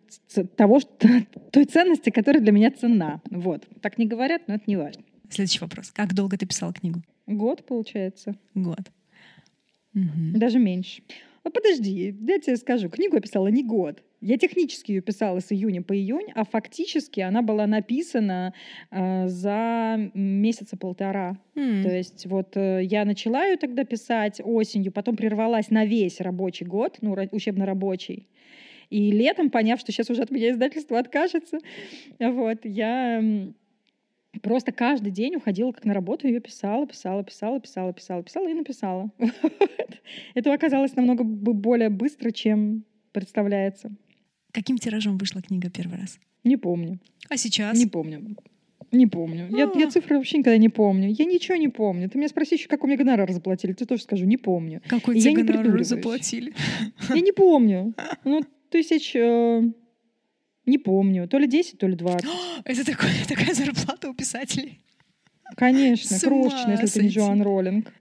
того, 0.55 0.79
что, 0.79 1.07
той 1.51 1.65
ценности, 1.65 2.09
которая 2.09 2.41
для 2.41 2.51
меня 2.51 2.71
ценна. 2.71 3.21
Вот. 3.29 3.67
Так 3.81 3.97
не 3.97 4.05
говорят, 4.05 4.43
но 4.47 4.55
это 4.55 4.63
не 4.67 4.77
важно. 4.77 5.03
Следующий 5.29 5.59
вопрос. 5.59 5.91
Как 5.91 6.13
долго 6.13 6.37
ты 6.37 6.45
писала 6.45 6.73
книгу? 6.73 7.01
Год, 7.27 7.65
получается. 7.65 8.35
Год. 8.53 8.91
Угу. 9.93 10.37
Даже 10.37 10.59
меньше. 10.59 11.01
А 11.45 11.51
подожди, 11.51 12.15
я 12.27 12.39
тебе 12.39 12.57
скажу, 12.57 12.89
книгу 12.89 13.15
я 13.15 13.21
писала 13.21 13.47
не 13.49 13.63
год. 13.63 14.01
Я 14.19 14.39
технически 14.39 14.93
ее 14.93 15.01
писала 15.01 15.39
с 15.39 15.51
июня 15.51 15.83
по 15.83 15.95
июнь, 15.95 16.31
а 16.33 16.43
фактически 16.43 17.19
она 17.19 17.43
была 17.43 17.67
написана 17.67 18.55
э, 18.89 19.27
за 19.27 20.09
месяца 20.15 20.75
полтора. 20.75 21.37
Mm. 21.53 21.83
То 21.83 21.95
есть 21.95 22.25
вот 22.25 22.57
э, 22.57 22.79
я 22.83 23.05
начала 23.05 23.45
ее 23.45 23.57
тогда 23.57 23.83
писать 23.83 24.41
осенью, 24.43 24.91
потом 24.91 25.15
прервалась 25.15 25.69
на 25.69 25.85
весь 25.85 26.19
рабочий 26.19 26.65
год, 26.65 26.97
ну, 27.01 27.15
учебно-рабочий. 27.31 28.27
И 28.89 29.11
летом, 29.11 29.51
поняв, 29.51 29.79
что 29.79 29.91
сейчас 29.91 30.09
уже 30.09 30.23
от 30.23 30.31
меня 30.31 30.49
издательство 30.49 30.97
откажется, 30.97 31.59
вот, 32.19 32.59
я 32.63 33.21
просто 34.41 34.71
каждый 34.71 35.11
день 35.11 35.35
уходила 35.35 35.71
как 35.71 35.85
на 35.85 35.93
работу, 35.93 36.27
ее 36.27 36.39
писала, 36.39 36.85
писала, 36.87 37.23
писала, 37.23 37.59
писала, 37.59 37.93
писала, 37.93 38.23
писала 38.23 38.47
и 38.47 38.53
написала. 38.53 39.11
Это 40.33 40.53
оказалось 40.53 40.95
намного 40.95 41.23
более 41.23 41.89
быстро, 41.89 42.31
чем 42.31 42.85
представляется. 43.11 43.91
Каким 44.51 44.77
тиражом 44.77 45.17
вышла 45.17 45.41
книга 45.41 45.69
первый 45.69 45.99
раз? 45.99 46.19
Не 46.43 46.57
помню. 46.57 46.99
А 47.29 47.37
сейчас? 47.37 47.77
Не 47.77 47.87
помню. 47.87 48.35
Не 48.91 49.07
помню. 49.07 49.47
Я, 49.51 49.69
я 49.75 49.87
а. 49.87 49.91
цифры 49.91 50.17
вообще 50.17 50.37
никогда 50.37 50.57
не 50.57 50.69
помню. 50.69 51.09
Я 51.09 51.25
ничего 51.25 51.57
не 51.57 51.67
помню. 51.67 52.09
Ты 52.09 52.17
меня 52.17 52.29
спроси 52.29 52.55
еще, 52.55 52.67
как 52.67 52.83
у 52.83 52.87
меня 52.87 52.97
гонорар 52.97 53.31
заплатили. 53.31 53.73
Ты 53.73 53.85
тоже 53.85 54.03
скажу, 54.03 54.25
не 54.25 54.37
помню. 54.37 54.81
Какой 54.87 55.19
тебе 55.19 55.43
гонорар 55.43 55.83
заплатили? 55.83 56.53
Я 57.13 57.21
не 57.21 57.31
помню. 57.31 57.93
Ну, 58.23 58.41
тысяч... 58.69 59.13
Не 60.65 60.77
помню. 60.77 61.27
То 61.27 61.37
ли 61.37 61.47
10, 61.47 61.77
то 61.77 61.87
ли 61.87 61.95
20. 61.95 62.29
Это 62.65 62.85
такое, 62.85 63.11
такая 63.27 63.53
зарплата 63.53 64.09
у 64.09 64.13
писателей. 64.13 64.79
Конечно, 65.55 66.19
крошечная, 66.19 66.81
если 66.81 66.99
ты 66.99 67.05
не 67.05 67.11
Джоан 67.11 67.41
Роллинг. 67.41 67.93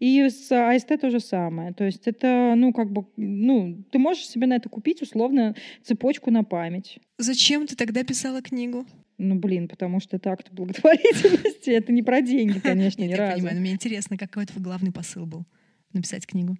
И 0.00 0.28
с 0.28 0.52
АСТ 0.52 1.00
то 1.00 1.10
же 1.10 1.20
самое. 1.20 1.72
То 1.72 1.84
есть 1.84 2.06
это, 2.06 2.54
ну, 2.56 2.72
как 2.72 2.90
бы, 2.90 3.06
ну, 3.16 3.82
ты 3.90 3.98
можешь 3.98 4.26
себе 4.26 4.46
на 4.46 4.56
это 4.56 4.68
купить, 4.68 5.00
условно, 5.00 5.54
цепочку 5.82 6.30
на 6.30 6.44
память. 6.44 6.98
Зачем 7.16 7.66
ты 7.66 7.74
тогда 7.74 8.04
писала 8.04 8.42
книгу? 8.42 8.86
Ну, 9.16 9.36
блин, 9.36 9.66
потому 9.66 10.00
что 10.00 10.16
это 10.16 10.30
акт 10.30 10.50
благотворительности. 10.52 11.70
Это 11.70 11.92
не 11.92 12.02
про 12.02 12.20
деньги, 12.20 12.58
конечно, 12.58 13.02
ни 13.04 13.12
разу. 13.12 13.30
Я 13.30 13.34
понимаю, 13.36 13.54
но 13.56 13.60
мне 13.62 13.72
интересно, 13.72 14.18
какой 14.18 14.46
твой 14.46 14.62
главный 14.62 14.92
посыл 14.92 15.26
был 15.26 15.44
написать 15.92 16.26
книгу? 16.26 16.56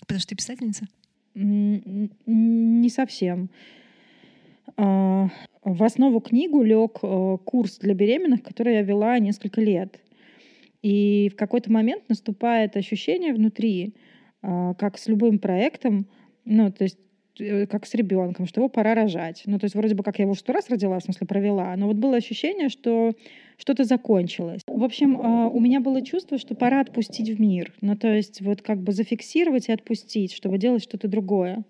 Потому 0.00 0.20
что 0.20 0.30
ты 0.30 0.36
писательница? 0.36 0.86
Не 1.34 2.88
совсем. 2.90 3.50
А, 4.76 5.28
в 5.62 5.82
основу 5.82 6.20
книгу 6.20 6.62
лег 6.62 6.98
э, 7.02 7.38
курс 7.44 7.78
для 7.78 7.94
беременных, 7.94 8.42
который 8.42 8.74
я 8.74 8.82
вела 8.82 9.18
несколько 9.18 9.60
лет. 9.60 9.98
И 10.82 11.30
в 11.32 11.36
какой-то 11.36 11.72
момент 11.72 12.08
наступает 12.08 12.76
ощущение 12.76 13.32
внутри, 13.32 13.94
а, 14.42 14.74
как 14.74 14.98
с 14.98 15.08
любым 15.08 15.38
проектом, 15.38 16.06
ну, 16.44 16.70
то 16.70 16.84
есть 16.84 16.98
э, 17.40 17.66
как 17.66 17.86
с 17.86 17.94
ребенком, 17.94 18.46
что 18.46 18.60
его 18.60 18.68
пора 18.68 18.94
рожать. 18.94 19.42
Ну, 19.46 19.58
то 19.58 19.64
есть 19.64 19.74
вроде 19.74 19.94
бы 19.94 20.02
как 20.04 20.18
я 20.18 20.24
его 20.24 20.34
сто 20.34 20.52
раз 20.52 20.68
родила, 20.70 20.98
в 20.98 21.02
смысле 21.02 21.26
провела, 21.26 21.74
но 21.76 21.86
вот 21.86 21.96
было 21.96 22.16
ощущение, 22.16 22.68
что 22.68 23.12
что-то 23.56 23.84
закончилось. 23.84 24.62
В 24.66 24.84
общем, 24.84 25.18
а, 25.20 25.48
у 25.48 25.58
меня 25.58 25.80
было 25.80 26.02
чувство, 26.02 26.38
что 26.38 26.54
пора 26.54 26.80
отпустить 26.80 27.30
в 27.30 27.40
мир. 27.40 27.72
Ну, 27.80 27.96
то 27.96 28.14
есть 28.14 28.40
вот 28.40 28.62
как 28.62 28.78
бы 28.82 28.92
зафиксировать 28.92 29.68
и 29.68 29.72
отпустить, 29.72 30.32
чтобы 30.32 30.58
делать 30.58 30.82
что-то 30.82 31.08
другое 31.08 31.64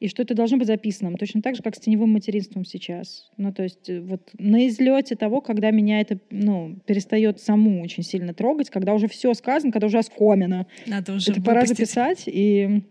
и 0.00 0.08
что 0.08 0.22
это 0.22 0.34
должно 0.34 0.56
быть 0.56 0.66
записанным, 0.66 1.16
точно 1.16 1.42
так 1.42 1.54
же, 1.54 1.62
как 1.62 1.76
с 1.76 1.78
теневым 1.78 2.10
материнством 2.10 2.64
сейчас. 2.64 3.30
Ну, 3.36 3.52
то 3.52 3.62
есть 3.62 3.88
э, 3.90 4.00
вот 4.00 4.30
на 4.38 4.66
излете 4.66 5.14
того, 5.14 5.42
когда 5.42 5.70
меня 5.70 6.00
это, 6.00 6.18
ну, 6.30 6.76
перестает 6.86 7.38
саму 7.38 7.82
очень 7.82 8.02
сильно 8.02 8.32
трогать, 8.32 8.70
когда 8.70 8.94
уже 8.94 9.08
все 9.08 9.34
сказано, 9.34 9.72
когда 9.72 9.86
уже 9.86 9.98
оскомено. 9.98 10.66
Надо 10.86 11.14
уже 11.14 11.32
это 11.32 11.42
пора 11.42 11.66
записать, 11.66 12.24
и 12.26 12.82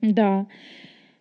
да. 0.00 0.48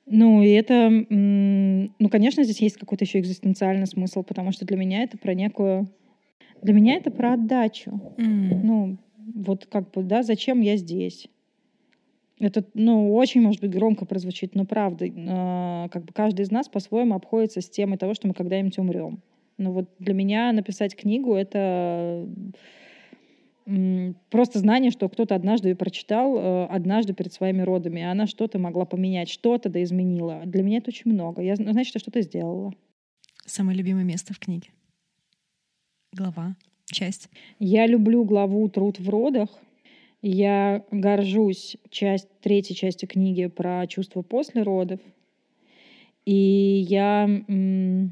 Ну, 0.08 0.42
и 0.42 0.50
это, 0.50 0.90
ну, 0.90 2.10
конечно, 2.10 2.44
здесь 2.44 2.60
есть 2.60 2.78
какой-то 2.78 3.06
еще 3.06 3.20
экзистенциальный 3.20 3.88
смысл, 3.88 4.24
потому 4.24 4.52
что 4.52 4.66
для 4.66 4.76
меня 4.76 5.04
это 5.04 5.18
про 5.18 5.36
некую 5.36 5.88
Для 6.62 6.74
меня 6.74 6.96
это 6.96 7.12
про 7.12 7.34
отдачу. 7.34 8.16
М. 8.18 8.66
Ну, 8.66 8.98
вот 9.36 9.68
как 9.68 9.92
бы, 9.92 10.04
да, 10.04 10.24
зачем 10.24 10.62
я 10.62 10.78
здесь? 10.78 11.28
Это, 12.42 12.66
ну, 12.74 13.14
очень, 13.14 13.42
может 13.42 13.62
быть, 13.62 13.70
громко 13.70 14.06
прозвучит, 14.06 14.56
но 14.56 14.66
правда, 14.66 15.06
а, 15.30 15.90
как 15.90 16.06
бы 16.06 16.12
каждый 16.12 16.42
из 16.42 16.50
нас 16.50 16.68
по-своему 16.68 17.14
обходится 17.14 17.62
с 17.62 17.70
темой 17.70 18.00
того, 18.00 18.16
что 18.16 18.28
мы 18.28 18.34
когда-нибудь 18.34 18.80
умрем. 18.80 19.22
Но 19.58 19.72
вот 19.72 19.90
для 20.00 20.16
меня 20.16 20.52
написать 20.52 20.96
книгу— 20.96 21.36
это 21.36 22.28
просто 24.32 24.58
знание, 24.58 24.90
что 24.90 25.08
кто-то 25.08 25.36
однажды 25.36 25.70
ее 25.70 25.76
прочитал, 25.76 26.36
э, 26.36 26.66
однажды 26.66 27.14
перед 27.14 27.32
своими 27.32 27.62
родами, 27.62 28.00
и 28.00 28.04
она 28.04 28.26
что-то 28.26 28.58
могла 28.58 28.86
поменять, 28.86 29.30
что-то 29.30 29.70
да 29.70 29.82
изменила. 29.84 30.42
Для 30.46 30.64
меня 30.64 30.80
это 30.80 30.90
очень 30.90 31.12
много. 31.12 31.44
Я, 31.44 31.54
зн- 31.54 31.72
значит, 31.72 31.94
я 31.94 32.00
что-то 32.00 32.22
сделала. 32.22 32.74
Самое 33.46 33.78
любимое 33.78 34.04
место 34.04 34.34
в 34.34 34.40
книге. 34.40 34.70
Глава, 36.12 36.56
часть. 36.86 37.30
Я 37.60 37.86
люблю 37.86 38.26
главу 38.26 38.68
«Труд 38.68 39.00
в 39.00 39.08
родах». 39.10 39.50
Я 40.22 40.86
горжусь 40.92 41.78
часть, 41.90 42.28
третьей 42.42 42.76
частью 42.76 43.10
книги 43.10 43.48
про 43.48 43.88
чувства 43.88 44.22
после 44.22 44.62
родов. 44.62 45.00
И 46.26 46.86
я, 46.88 47.28
ну, 47.28 48.12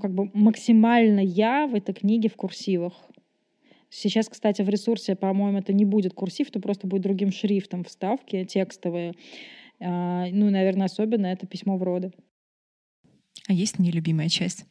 как 0.00 0.12
бы 0.12 0.30
максимально 0.34 1.20
я 1.20 1.66
в 1.66 1.74
этой 1.74 1.94
книге 1.94 2.28
в 2.28 2.36
курсивах. 2.36 2.92
Сейчас, 3.88 4.28
кстати, 4.28 4.60
в 4.62 4.68
ресурсе, 4.68 5.16
по-моему, 5.16 5.58
это 5.58 5.72
не 5.72 5.86
будет 5.86 6.12
курсив, 6.12 6.50
то 6.50 6.60
просто 6.60 6.86
будет 6.86 7.02
другим 7.02 7.32
шрифтом 7.32 7.84
вставки 7.84 8.44
текстовые. 8.44 9.14
А, 9.80 10.26
Ну, 10.30 10.50
наверное, 10.50 10.86
особенно 10.86 11.26
это 11.26 11.46
письмо 11.46 11.78
в 11.78 11.82
роды. 11.82 12.12
А 13.48 13.52
есть 13.54 13.78
нелюбимая 13.78 14.28
часть? 14.28 14.66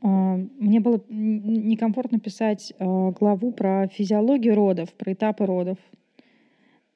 Мне 0.00 0.78
было 0.78 1.02
некомфортно 1.08 2.20
писать 2.20 2.72
а, 2.78 3.10
главу 3.10 3.50
про 3.50 3.88
физиологию 3.88 4.54
родов, 4.54 4.92
про 4.94 5.12
этапы 5.12 5.44
родов. 5.44 5.78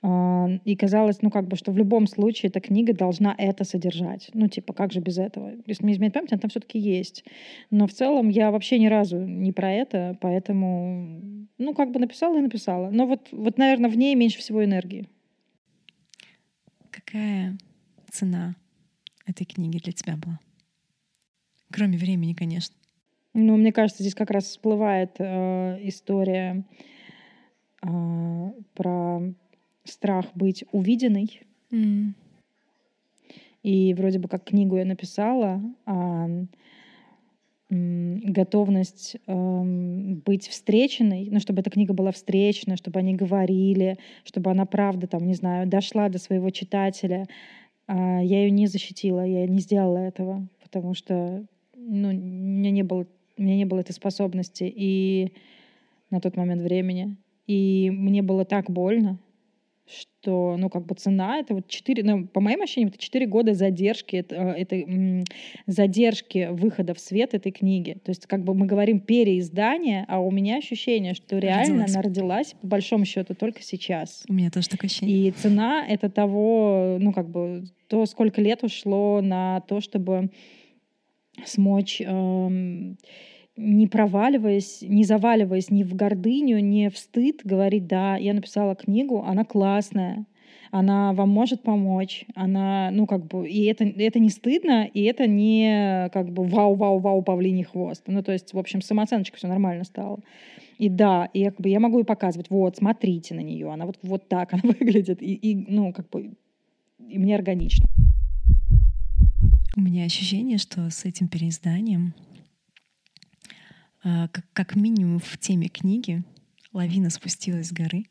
А, 0.02 0.48
И 0.64 0.76
казалось, 0.76 1.20
ну, 1.22 1.30
как 1.30 1.48
бы, 1.48 1.56
что 1.56 1.72
в 1.72 1.76
любом 1.76 2.06
случае 2.06 2.50
эта 2.50 2.60
книга 2.60 2.92
должна 2.92 3.34
это 3.36 3.64
содержать. 3.64 4.30
Ну, 4.34 4.48
типа, 4.48 4.72
как 4.72 4.92
же 4.92 5.00
без 5.00 5.18
этого? 5.18 5.52
Если 5.66 5.84
мне 5.84 5.94
изменяет 5.94 6.14
память, 6.14 6.32
она 6.32 6.40
там 6.40 6.50
все-таки 6.50 6.78
есть. 6.78 7.24
Но 7.70 7.86
в 7.86 7.92
целом 7.92 8.28
я 8.28 8.50
вообще 8.50 8.78
ни 8.78 8.86
разу 8.86 9.18
не 9.24 9.52
про 9.52 9.72
это, 9.72 10.16
поэтому, 10.20 11.48
ну, 11.58 11.74
как 11.74 11.90
бы 11.90 11.98
написала 11.98 12.38
и 12.38 12.42
написала. 12.42 12.90
Но 12.90 13.06
вот, 13.06 13.28
вот 13.32 13.58
наверное, 13.58 13.90
в 13.90 13.96
ней 13.96 14.14
меньше 14.14 14.38
всего 14.38 14.64
энергии. 14.64 15.08
Какая 16.90 17.58
цена 18.10 18.54
этой 19.26 19.44
книги 19.44 19.78
для 19.78 19.92
тебя 19.92 20.16
была? 20.16 20.38
Кроме 21.70 21.96
времени, 21.96 22.34
конечно. 22.34 22.76
Ну, 23.34 23.56
мне 23.56 23.72
кажется, 23.72 24.02
здесь 24.02 24.14
как 24.14 24.30
раз 24.30 24.44
всплывает 24.44 25.16
э, 25.18 25.78
история 25.82 26.64
э, 27.82 28.52
про 28.74 29.22
страх 29.84 30.26
быть 30.34 30.64
увиденной. 30.72 31.40
М. 31.70 32.14
И 33.62 33.94
вроде 33.94 34.18
бы 34.18 34.28
как 34.28 34.44
книгу 34.44 34.76
я 34.76 34.84
написала, 34.84 35.62
а 35.86 36.28
готовность 37.70 39.16
эм, 39.26 40.16
быть 40.26 40.48
встреченной, 40.48 41.28
ну, 41.30 41.40
чтобы 41.40 41.60
эта 41.60 41.70
книга 41.70 41.94
была 41.94 42.12
встречена, 42.12 42.76
чтобы 42.76 42.98
они 42.98 43.14
говорили, 43.14 43.96
чтобы 44.24 44.50
она 44.50 44.66
правда, 44.66 45.06
там, 45.06 45.26
не 45.26 45.34
знаю, 45.34 45.66
дошла 45.66 46.08
до 46.08 46.18
своего 46.18 46.50
читателя. 46.50 47.26
А 47.86 48.20
я 48.22 48.44
ее 48.44 48.50
не 48.50 48.66
защитила, 48.66 49.24
я 49.24 49.46
не 49.46 49.60
сделала 49.60 49.98
этого, 49.98 50.46
потому 50.62 50.94
что 50.94 51.44
ну, 51.74 52.08
у 52.08 52.12
меня 52.12 52.70
не 52.70 52.82
было, 52.82 53.06
у 53.42 53.44
меня 53.44 53.56
не 53.56 53.64
было 53.64 53.80
этой 53.80 53.92
способности 53.92 54.64
и 54.64 55.32
на 56.10 56.20
тот 56.20 56.36
момент 56.36 56.62
времени. 56.62 57.16
И 57.48 57.90
мне 57.92 58.22
было 58.22 58.44
так 58.44 58.70
больно, 58.70 59.18
что, 59.84 60.56
ну, 60.56 60.70
как 60.70 60.86
бы 60.86 60.94
цена, 60.94 61.38
это 61.38 61.54
вот 61.54 61.66
4, 61.66 62.04
ну, 62.04 62.26
по 62.28 62.40
моим 62.40 62.62
ощущениям, 62.62 62.90
это 62.90 62.98
4 62.98 63.26
года 63.26 63.52
задержки, 63.52 64.14
это, 64.14 64.36
э, 64.36 64.62
этой, 64.62 64.82
м, 64.84 65.24
задержки 65.66 66.50
выхода 66.52 66.94
в 66.94 67.00
свет 67.00 67.34
этой 67.34 67.50
книги. 67.50 67.98
То 68.04 68.10
есть, 68.10 68.26
как 68.26 68.44
бы 68.44 68.54
мы 68.54 68.66
говорим 68.66 69.00
переиздание, 69.00 70.04
а 70.08 70.20
у 70.20 70.30
меня 70.30 70.58
ощущение, 70.58 71.14
что 71.14 71.38
реально 71.38 71.82
Родилась. 71.82 71.94
она 71.94 72.02
родилась, 72.02 72.54
по 72.60 72.68
большому 72.68 73.04
счету, 73.04 73.34
только 73.34 73.62
сейчас. 73.62 74.22
У 74.28 74.32
меня 74.32 74.50
тоже 74.50 74.68
такое 74.68 74.86
ощущение. 74.88 75.28
И 75.28 75.30
цена— 75.32 75.84
это 75.88 76.08
того, 76.08 76.98
ну, 77.00 77.12
как 77.12 77.28
бы, 77.28 77.64
то, 77.88 78.06
сколько 78.06 78.40
лет 78.40 78.62
ушло 78.62 79.20
на 79.20 79.60
то, 79.62 79.80
чтобы 79.80 80.30
смочь, 81.44 82.00
эм, 82.00 82.96
не 83.56 83.86
проваливаясь, 83.86 84.82
не 84.82 85.04
заваливаясь 85.04 85.70
ни 85.70 85.82
в 85.82 85.94
гордыню, 85.94 86.60
ни 86.60 86.88
в 86.88 86.96
стыд, 86.96 87.40
говорить, 87.44 87.86
да, 87.86 88.16
я 88.16 88.32
написала 88.34 88.74
книгу, 88.74 89.22
она 89.26 89.44
классная, 89.44 90.26
она 90.70 91.12
вам 91.12 91.28
может 91.28 91.62
помочь, 91.62 92.24
она, 92.34 92.90
ну, 92.92 93.06
как 93.06 93.26
бы, 93.26 93.46
и 93.48 93.64
это, 93.64 93.84
это 93.84 94.18
не 94.18 94.30
стыдно, 94.30 94.84
и 94.86 95.02
это 95.02 95.26
не, 95.26 96.08
как 96.14 96.30
бы, 96.30 96.44
вау-вау-вау, 96.44 97.22
павлиний 97.22 97.64
хвост. 97.64 98.04
Ну, 98.06 98.22
то 98.22 98.32
есть, 98.32 98.54
в 98.54 98.58
общем, 98.58 98.80
самооценочка 98.80 99.36
все 99.36 99.48
нормально 99.48 99.84
стала. 99.84 100.18
И 100.78 100.88
да, 100.88 101.26
и 101.34 101.44
как 101.44 101.60
бы 101.60 101.68
я 101.68 101.78
могу 101.78 102.00
и 102.00 102.04
показывать, 102.04 102.48
вот, 102.48 102.78
смотрите 102.78 103.34
на 103.34 103.40
нее, 103.40 103.70
она 103.70 103.84
вот, 103.84 103.98
вот 104.02 104.28
так 104.28 104.54
она 104.54 104.62
выглядит, 104.80 105.22
и, 105.22 105.34
и, 105.34 105.54
ну, 105.54 105.92
как 105.92 106.08
бы, 106.08 106.32
и 107.06 107.18
мне 107.18 107.36
органично. 107.36 107.86
У 109.76 109.80
меня 109.82 110.04
ощущение, 110.04 110.56
что 110.56 110.88
с 110.90 111.04
этим 111.04 111.28
переизданием, 111.28 112.14
как, 114.02 114.44
как 114.52 114.76
минимум 114.76 115.18
в 115.18 115.38
теме 115.38 115.68
книги, 115.68 116.22
лавина 116.72 117.10
спустилась 117.10 117.68
с 117.68 117.72
горы, 117.72 118.04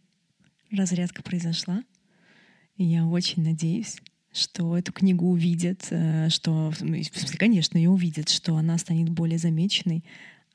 разрядка 0.71 1.23
произошла. 1.23 1.84
И 2.77 2.84
я 2.84 3.06
очень 3.06 3.43
надеюсь, 3.43 3.97
что 4.32 4.77
эту 4.77 4.93
книгу 4.93 5.25
увидят, 5.25 5.88
э, 5.91 6.30
что, 6.30 6.71
конечно, 7.38 7.77
ее 7.77 7.89
увидят, 7.89 8.30
что 8.30 8.56
она 8.56 8.77
станет 8.77 9.10
более 9.10 9.38
замеченной, 9.38 10.04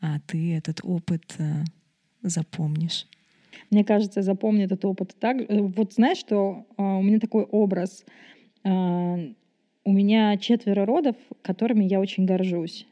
а 0.01 0.19
ты 0.21 0.55
этот 0.55 0.81
опыт 0.83 1.35
э, 1.39 1.65
запомнишь. 2.23 3.07
Мне 3.71 3.85
кажется, 3.85 4.23
запомни 4.23 4.65
этот 4.65 4.85
опыт 4.85 5.15
так. 5.19 5.39
э, 5.41 5.61
Вот 5.61 5.95
знаешь, 5.95 6.19
что 6.19 6.67
а, 6.77 6.97
у 6.99 7.03
меня 7.03 7.19
такой 7.19 7.45
образ. 7.45 8.05
а, 8.65 9.19
У 9.85 9.93
меня 9.93 10.37
четверо 10.39 10.87
родов, 10.87 11.17
которыми 11.43 11.85
я 11.85 12.01
очень 12.01 12.27
горжусь, 12.27 12.87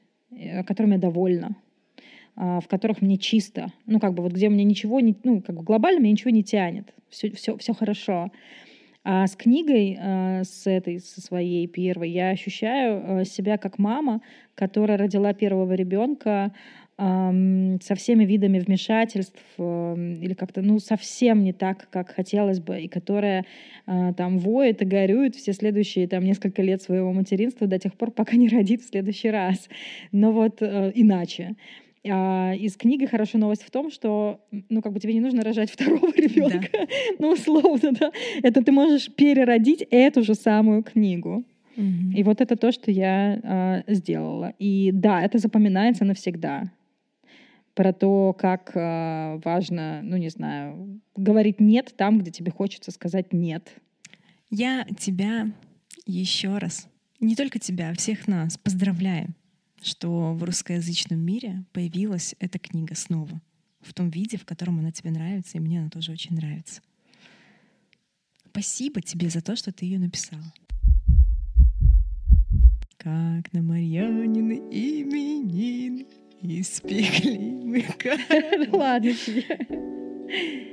которыми 0.67 0.93
я 0.95 0.99
довольна, 0.99 1.49
а, 1.49 1.55
в 2.37 2.65
которых 2.69 3.01
мне 3.01 3.17
чисто. 3.17 3.73
Ну, 3.87 4.01
как 4.01 4.15
бы 4.15 4.23
вот 4.23 4.33
где 4.33 4.49
мне 4.49 4.65
ничего 4.65 5.01
не... 5.01 5.15
Ну, 5.23 5.41
как 5.41 5.57
бы 5.57 5.63
глобально 5.63 6.01
мне 6.01 6.13
ничего 6.13 6.31
не 6.31 6.43
тянет. 6.43 6.93
Все, 7.09 7.31
все, 7.31 7.57
все 7.57 7.75
хорошо. 7.75 8.31
А 9.07 9.27
с 9.27 9.37
книгой, 9.37 9.99
а, 10.01 10.45
с 10.45 10.67
этой, 10.67 10.99
со 10.99 11.21
своей 11.21 11.67
первой, 11.67 12.11
я 12.11 12.31
ощущаю 12.31 13.21
а, 13.21 13.25
себя 13.25 13.59
как 13.59 13.79
мама, 13.79 14.23
которая 14.55 14.97
родила 14.97 15.35
первого 15.35 15.75
ребенка 15.75 16.53
со 16.97 17.97
всеми 17.97 18.25
видами 18.25 18.61
вмешательств 18.61 19.43
или 19.59 20.33
как-то, 20.35 20.63
ну, 20.63 20.79
совсем 20.79 21.43
не 21.43 21.53
так, 21.53 21.89
как 21.91 22.11
хотелось 22.11 22.61
бы, 22.61 22.83
и 22.83 22.87
которая 22.87 23.45
а, 23.85 24.13
там 24.13 24.39
воет 24.39 24.81
и 24.81 24.85
горюет 24.85 25.35
все 25.35 25.55
следующие 25.55 26.07
там 26.07 26.23
несколько 26.23 26.63
лет 26.63 26.83
своего 26.83 27.13
материнства 27.13 27.67
до 27.67 27.81
тех 27.81 27.95
пор, 27.95 28.13
пока 28.13 28.37
не 28.37 28.47
родит 28.49 28.81
в 28.81 28.89
следующий 28.89 29.31
раз. 29.31 29.69
Но 30.13 30.31
вот 30.31 30.63
э, 30.63 30.93
иначе. 30.95 31.57
А, 32.07 32.53
из 32.55 32.77
книги 32.77 33.07
хорошая 33.07 33.41
новость 33.41 33.63
в 33.63 33.71
том, 33.71 33.91
что, 33.91 34.41
ну, 34.69 34.83
как 34.83 34.93
бы 34.93 35.01
тебе 35.01 35.15
не 35.15 35.21
нужно 35.21 35.43
рожать 35.43 35.71
второго 35.73 36.13
ребенка, 36.15 36.87
ну, 37.19 37.31
условно, 37.31 37.93
да. 37.93 38.13
Это 38.43 38.63
ты 38.63 38.73
можешь 38.73 39.11
переродить 39.15 39.87
эту 39.91 40.23
же 40.23 40.35
самую 40.35 40.83
книгу. 40.83 41.45
Мгм. 41.77 42.13
И 42.13 42.23
вот 42.23 42.41
это 42.41 42.57
то, 42.57 42.73
что 42.73 42.91
я 42.91 43.41
а, 43.43 43.85
сделала. 43.89 44.53
И 44.59 44.91
да, 44.93 45.23
это 45.23 45.39
запоминается 45.39 46.05
навсегда. 46.05 46.71
Про 47.75 47.93
то, 47.93 48.33
как 48.39 48.73
а, 48.75 49.41
важно, 49.45 50.01
ну 50.03 50.17
не 50.17 50.29
знаю, 50.29 51.01
говорить 51.17 51.61
нет 51.61 51.95
там, 51.97 52.19
где 52.19 52.31
тебе 52.31 52.53
хочется 52.53 52.91
сказать 52.93 53.33
нет. 53.33 53.73
Я 54.51 54.87
тебя 54.99 55.51
еще 56.07 56.59
раз, 56.59 56.89
не 57.19 57.35
только 57.35 57.59
тебя, 57.59 57.91
а 57.91 57.95
всех 57.95 58.29
нас 58.29 58.59
поздравляю, 58.59 59.35
что 59.85 60.35
в 60.35 60.43
русскоязычном 60.43 61.21
мире 61.21 61.65
появилась 61.73 62.35
эта 62.39 62.59
книга 62.59 62.95
снова 62.95 63.41
в 63.81 63.93
том 63.93 64.11
виде, 64.11 64.39
в 64.39 64.45
котором 64.45 64.79
она 64.79 64.91
тебе 64.91 65.11
нравится, 65.11 65.59
и 65.59 65.61
мне 65.61 65.81
она 65.81 65.91
тоже 65.91 66.13
очень 66.13 66.37
нравится. 66.37 66.81
Спасибо 68.49 69.03
тебе 69.03 69.29
за 69.29 69.43
то, 69.43 69.57
что 69.57 69.73
ты 69.73 69.85
ее 69.85 69.99
написала. 69.99 70.53
Как 72.97 73.53
на 73.53 73.61
Марьянины 73.61 74.55
именин 74.71 76.07
испекли 76.41 77.39
мы 77.39 77.85
Ладно 78.73 79.13
тебе. 79.13 80.71